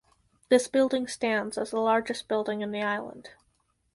This 0.49 0.67
building 0.67 1.05
stands 1.07 1.59
as 1.59 1.69
the 1.69 1.79
largest 1.79 2.27
building 2.27 2.61
in 2.61 2.71
the 2.71 2.81
island. 2.81 3.29